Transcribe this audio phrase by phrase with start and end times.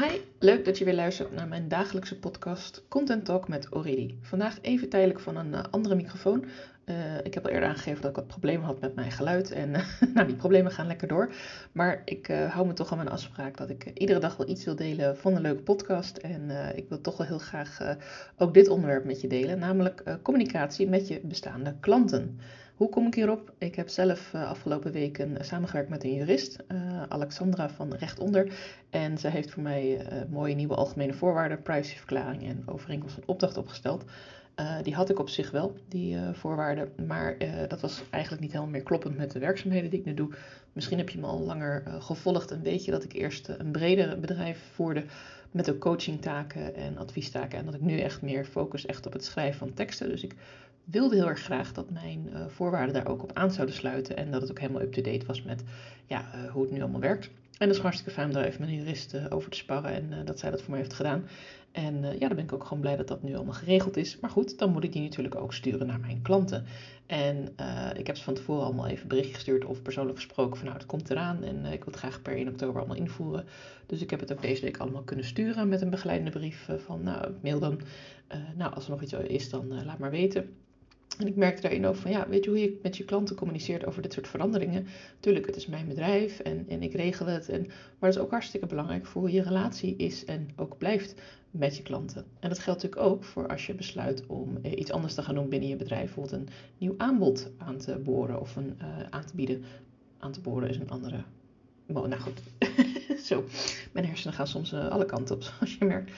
[0.00, 4.18] Hi, leuk dat je weer luistert naar mijn dagelijkse podcast Content Talk met Aurélie.
[4.22, 6.44] Vandaag even tijdelijk van een uh, andere microfoon.
[6.84, 9.70] Uh, ik heb al eerder aangegeven dat ik wat problemen had met mijn geluid en
[10.14, 11.32] nou, die problemen gaan lekker door.
[11.72, 14.76] Maar ik hou me toch aan mijn afspraak dat ik iedere dag wel iets wil
[14.76, 16.16] delen van een leuke podcast.
[16.16, 17.96] En ik wil toch wel heel graag
[18.36, 22.38] ook dit onderwerp met je delen, namelijk communicatie met je bestaande klanten.
[22.80, 23.52] Hoe kom ik hierop?
[23.58, 28.52] Ik heb zelf uh, afgelopen weken samengewerkt met een jurist, uh, Alexandra van Rechtonder.
[28.90, 34.04] En zij heeft voor mij mooie nieuwe algemene voorwaarden, privacyverklaring en overeenkomst van opdracht opgesteld.
[34.82, 36.92] die had ik op zich wel, die voorwaarden.
[37.06, 37.36] Maar
[37.68, 40.34] dat was eigenlijk niet helemaal meer kloppend met de werkzaamheden die ik nu doe.
[40.72, 44.20] Misschien heb je me al langer gevolgd en weet je dat ik eerst een breder
[44.20, 45.04] bedrijf voerde
[45.50, 47.58] met ook coachingtaken en adviestaken.
[47.58, 50.08] En dat ik nu echt meer focus echt op het schrijven van teksten.
[50.08, 50.34] Dus ik
[50.84, 54.16] wilde heel erg graag dat mijn uh, voorwaarden daar ook op aan zouden sluiten.
[54.16, 55.62] En dat het ook helemaal up-to-date was met
[56.06, 57.30] ja, uh, hoe het nu allemaal werkt.
[57.58, 59.92] En dat is hartstikke fijn om daar even met een jurist uh, over te sparren.
[59.92, 61.28] En dat zij dat voor mij heeft gedaan.
[61.72, 64.18] En ja, dan ben ik ook gewoon blij dat dat nu allemaal geregeld is.
[64.20, 66.64] Maar goed, dan moet ik die natuurlijk ook sturen naar mijn klanten.
[67.06, 67.54] En
[67.96, 70.86] ik heb ze van tevoren allemaal even berichtje gestuurd of persoonlijk gesproken van nou, het
[70.86, 71.42] komt eraan.
[71.42, 73.44] En ik wil het graag per 1 oktober allemaal invoeren.
[73.86, 77.02] Dus ik heb het ook deze week allemaal kunnen sturen met een begeleidende brief van
[77.02, 77.80] nou, mail dan.
[78.56, 80.50] nou, als er nog iets is, dan laat maar weten.
[81.18, 83.86] En ik merkte daarin ook van, ja, weet je hoe je met je klanten communiceert
[83.86, 84.86] over dit soort veranderingen?
[85.20, 87.48] Tuurlijk, het is mijn bedrijf en, en ik regel het.
[87.48, 91.14] En, maar het is ook hartstikke belangrijk voor hoe je relatie is en ook blijft
[91.50, 92.24] met je klanten.
[92.40, 95.34] En dat geldt natuurlijk ook voor als je besluit om eh, iets anders te gaan
[95.34, 96.14] doen binnen je bedrijf.
[96.14, 99.64] Bijvoorbeeld een nieuw aanbod aan te boren of een, uh, aan te bieden.
[100.18, 101.24] Aan te boren is een andere...
[101.86, 102.42] nou goed,
[103.28, 103.44] zo.
[103.92, 106.10] Mijn hersenen gaan soms uh, alle kanten op, zoals je merkt.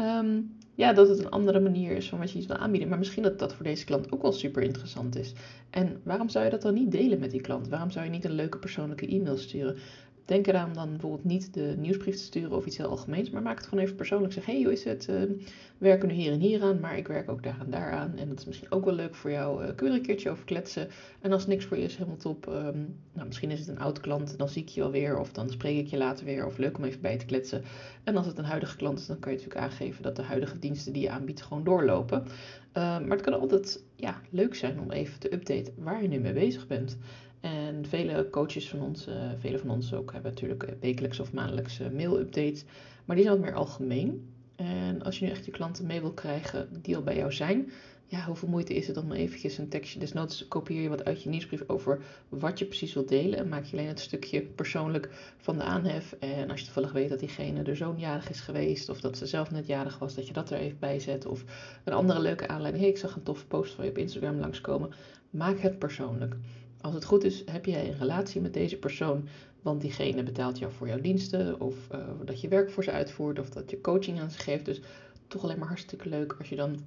[0.00, 2.88] Um, ja, dat het een andere manier is van wat je iets wil aanbieden.
[2.88, 5.32] Maar misschien dat dat voor deze klant ook wel super interessant is.
[5.70, 7.68] En waarom zou je dat dan niet delen met die klant?
[7.68, 9.76] Waarom zou je niet een leuke persoonlijke e-mail sturen?
[10.24, 13.58] Denk eraan dan bijvoorbeeld niet de nieuwsbrief te sturen of iets heel algemeens, maar maak
[13.58, 14.32] het gewoon even persoonlijk.
[14.32, 15.06] Zeg, hey, hoe is het?
[15.10, 17.92] Uh, we werken nu hier en hier aan, maar ik werk ook daar en daar
[17.92, 18.16] aan.
[18.16, 19.64] En dat is misschien ook wel leuk voor jou.
[19.64, 20.88] Uh, kun je er een keertje over kletsen?
[21.20, 22.46] En als niks voor je is, helemaal top.
[22.46, 25.18] Um, nou, misschien is het een oud klant, dan zie ik je wel weer.
[25.18, 26.46] Of dan spreek ik je later weer.
[26.46, 27.62] Of leuk om even bij te kletsen.
[28.04, 30.58] En als het een huidige klant is, dan kan je natuurlijk aangeven dat de huidige
[30.72, 32.22] die je aanbiedt gewoon doorlopen.
[32.22, 32.28] Uh,
[32.74, 36.32] maar het kan altijd ja, leuk zijn om even te updaten waar je nu mee
[36.32, 36.98] bezig bent.
[37.40, 41.90] En vele coaches van ons, uh, vele van ons ook, hebben natuurlijk wekelijks of maandelijkse
[41.90, 42.64] mail-updates.
[43.04, 44.32] Maar die zijn wat meer algemeen.
[44.62, 47.70] En als je nu echt je klanten mee wil krijgen die al bij jou zijn,
[48.06, 51.28] ja, hoeveel moeite is het om eventjes een tekstje, desnoods kopieer je wat uit je
[51.28, 55.56] nieuwsbrief over wat je precies wilt delen en maak je alleen het stukje persoonlijk van
[55.56, 56.16] de aanhef.
[56.18, 59.26] En als je toevallig weet dat diegene er zo'n jarig is geweest of dat ze
[59.26, 61.26] zelf net jarig was, dat je dat er even bij zet.
[61.26, 61.44] Of
[61.84, 64.90] een andere leuke aanleiding, hey, ik zag een toffe post van je op Instagram langskomen.
[65.30, 66.36] Maak het persoonlijk.
[66.82, 69.28] Als het goed is, heb jij een relatie met deze persoon,
[69.62, 73.38] want diegene betaalt jou voor jouw diensten, of uh, dat je werk voor ze uitvoert,
[73.38, 74.64] of dat je coaching aan ze geeft.
[74.64, 74.80] Dus
[75.26, 76.80] toch alleen maar hartstikke leuk als je dan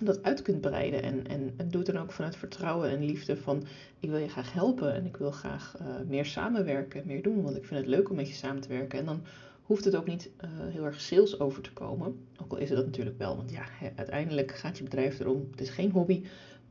[0.00, 1.02] dat uit kunt breiden.
[1.02, 3.64] En, en, en doe het dan ook vanuit vertrouwen en liefde van
[4.00, 7.56] ik wil je graag helpen en ik wil graag uh, meer samenwerken, meer doen, want
[7.56, 8.98] ik vind het leuk om met je samen te werken.
[8.98, 9.22] En dan
[9.62, 12.26] hoeft het ook niet uh, heel erg sales over te komen.
[12.42, 13.64] Ook al is het dat natuurlijk wel, want ja,
[13.96, 15.48] uiteindelijk gaat je bedrijf erom.
[15.50, 16.22] Het is geen hobby.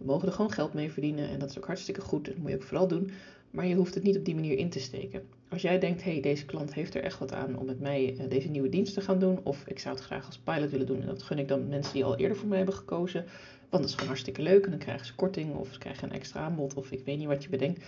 [0.04, 2.26] Mogen er gewoon geld mee verdienen en dat is ook hartstikke goed.
[2.26, 3.12] Dat moet je ook vooral doen.
[3.54, 5.22] Maar je hoeft het niet op die manier in te steken.
[5.50, 8.14] Als jij denkt, hé, hey, deze klant heeft er echt wat aan om met mij
[8.14, 9.40] uh, deze nieuwe dienst te gaan doen.
[9.44, 11.02] Of ik zou het graag als pilot willen doen.
[11.02, 13.26] En dat gun ik dan mensen die al eerder voor mij hebben gekozen.
[13.70, 14.64] Want dat is gewoon hartstikke leuk.
[14.64, 16.74] En dan krijgen ze korting of ze krijgen een extra aanbod.
[16.74, 17.86] Of ik weet niet wat je bedenkt.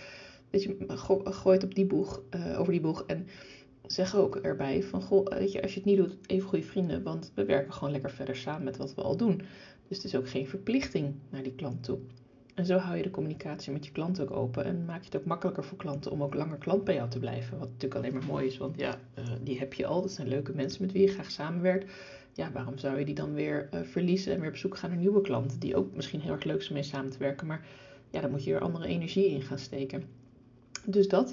[0.50, 3.04] Weet je, go gooi het op die boeg, uh, over die boeg.
[3.06, 3.26] En
[3.86, 7.02] zeg ook erbij van, goh, weet je, als je het niet doet, even goede vrienden.
[7.02, 9.42] Want we werken gewoon lekker verder samen met wat we al doen.
[9.88, 11.98] Dus het is ook geen verplichting naar die klant toe.
[12.54, 15.16] En zo hou je de communicatie met je klant ook open en maak je het
[15.16, 17.58] ook makkelijker voor klanten om ook langer klant bij jou te blijven.
[17.58, 20.00] Wat natuurlijk alleen maar mooi is, want ja, uh, die heb je al.
[20.00, 21.92] Dat zijn leuke mensen met wie je graag samenwerkt.
[22.32, 24.98] Ja, waarom zou je die dan weer uh, verliezen en weer op zoek gaan naar
[24.98, 27.46] nieuwe klanten die ook misschien heel erg leuk zijn mee samen te werken.
[27.46, 27.66] Maar
[28.10, 30.04] ja, dan moet je er andere energie in gaan steken.
[30.84, 31.32] Dus dat.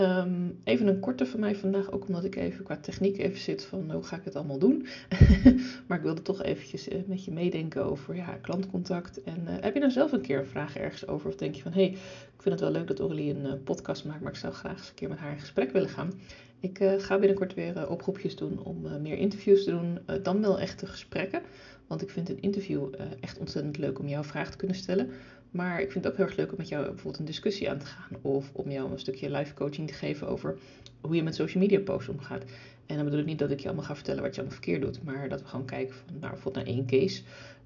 [0.00, 3.64] Um, even een korte van mij vandaag, ook omdat ik even qua techniek even zit
[3.64, 4.86] van hoe ga ik het allemaal doen.
[5.86, 9.22] maar ik wilde toch eventjes uh, met je meedenken over ja, klantcontact.
[9.22, 11.28] En uh, heb je nou zelf een keer een vraag ergens over?
[11.28, 11.90] Of denk je van, hé, hey,
[12.34, 14.78] ik vind het wel leuk dat Aurélie een uh, podcast maakt, maar ik zou graag
[14.78, 16.12] eens een keer met haar in gesprek willen gaan.
[16.60, 21.42] Ik ga binnenkort weer oproepjes doen om meer interviews te doen, dan wel echte gesprekken.
[21.86, 22.88] Want ik vind een interview
[23.20, 25.10] echt ontzettend leuk om jouw vraag te kunnen stellen.
[25.50, 27.78] Maar ik vind het ook heel erg leuk om met jou bijvoorbeeld een discussie aan
[27.78, 28.18] te gaan.
[28.22, 30.58] Of om jou een stukje live coaching te geven over
[31.00, 32.44] hoe je met social media posts omgaat.
[32.86, 34.82] En dan bedoel ik niet dat ik je allemaal ga vertellen wat je allemaal verkeerd
[34.82, 37.22] doet, maar dat we gewoon kijken van, nou, bijvoorbeeld naar één case.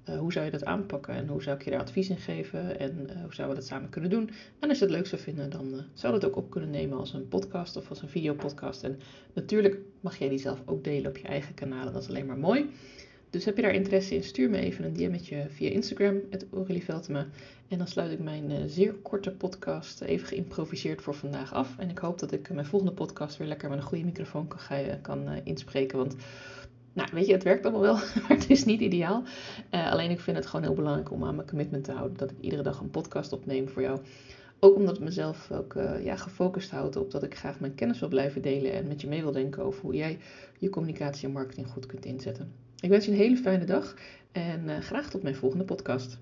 [0.09, 2.79] Uh, hoe zou je dat aanpakken en hoe zou ik je daar advies in geven
[2.79, 4.29] en uh, hoe zouden we dat samen kunnen doen?
[4.59, 6.97] En als je het leuk zou vinden, dan uh, zou dat ook op kunnen nemen
[6.97, 8.83] als een podcast of als een videopodcast.
[8.83, 8.99] En
[9.33, 12.37] natuurlijk mag jij die zelf ook delen op je eigen kanalen, dat is alleen maar
[12.37, 12.69] mooi.
[13.29, 16.45] Dus heb je daar interesse in, stuur me even een DM'tje via Instagram, het.
[17.67, 21.77] En dan sluit ik mijn zeer korte podcast even geïmproviseerd voor vandaag af.
[21.77, 25.01] En ik hoop dat ik mijn volgende podcast weer lekker met een goede microfoon kan,
[25.01, 26.15] kan inspreken, want
[26.93, 29.23] nou, weet je, het werkt allemaal wel, maar het is niet ideaal.
[29.71, 32.17] Uh, alleen ik vind het gewoon heel belangrijk om aan mijn commitment te houden.
[32.17, 33.99] Dat ik iedere dag een podcast opneem voor jou.
[34.59, 37.99] Ook omdat het mezelf ook uh, ja, gefocust houdt op dat ik graag mijn kennis
[37.99, 38.73] wil blijven delen.
[38.73, 40.19] En met je mee wil denken over hoe jij
[40.59, 42.51] je communicatie en marketing goed kunt inzetten.
[42.79, 43.95] Ik wens je een hele fijne dag
[44.31, 46.19] en uh, graag tot mijn volgende podcast.